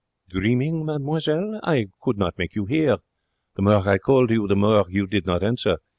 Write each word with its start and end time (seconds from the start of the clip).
'Dreaming, 0.29 0.83
mademoiselle? 0.83 1.59
I 1.61 1.85
could 2.01 2.17
not 2.17 2.35
make 2.35 2.55
you 2.55 2.65
hear. 2.65 2.97
The 3.55 3.61
more 3.61 3.87
I 3.87 3.99
call 3.99 4.25
to 4.25 4.33
you, 4.33 4.47
the 4.47 4.55
more 4.55 4.87
you 4.89 5.05
did 5.05 5.27
not 5.27 5.43
answer. 5.43 5.77